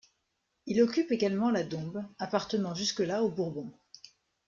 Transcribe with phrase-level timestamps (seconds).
[0.65, 3.71] Il occupe également la Dombes appartenant jusque-là aux Bourbons.